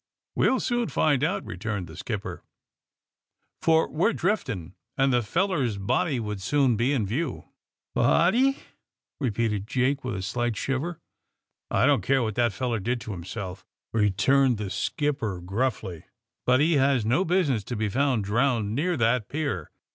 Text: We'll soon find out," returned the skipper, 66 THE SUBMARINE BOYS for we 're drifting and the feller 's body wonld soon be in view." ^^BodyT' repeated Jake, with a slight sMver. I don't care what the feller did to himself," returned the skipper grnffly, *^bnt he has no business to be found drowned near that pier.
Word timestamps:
We'll 0.35 0.59
soon 0.59 0.87
find 0.87 1.23
out," 1.23 1.45
returned 1.45 1.85
the 1.85 1.95
skipper, 1.95 2.43
66 3.59 3.59
THE 3.59 3.65
SUBMARINE 3.65 3.85
BOYS 3.85 3.93
for 3.93 3.97
we 3.97 4.09
're 4.09 4.13
drifting 4.13 4.75
and 4.97 5.13
the 5.13 5.21
feller 5.21 5.63
's 5.67 5.77
body 5.77 6.19
wonld 6.19 6.41
soon 6.41 6.75
be 6.75 6.91
in 6.91 7.05
view." 7.05 7.45
^^BodyT' 7.95 8.57
repeated 9.19 9.67
Jake, 9.67 10.03
with 10.03 10.15
a 10.15 10.23
slight 10.23 10.53
sMver. 10.53 10.97
I 11.69 11.85
don't 11.85 12.01
care 12.01 12.23
what 12.23 12.33
the 12.33 12.49
feller 12.49 12.79
did 12.79 12.99
to 13.01 13.11
himself," 13.11 13.63
returned 13.93 14.57
the 14.57 14.71
skipper 14.71 15.39
grnffly, 15.39 16.05
*^bnt 16.47 16.59
he 16.61 16.73
has 16.77 17.05
no 17.05 17.23
business 17.23 17.63
to 17.65 17.75
be 17.75 17.87
found 17.87 18.23
drowned 18.23 18.73
near 18.73 18.97
that 18.97 19.29
pier. 19.29 19.69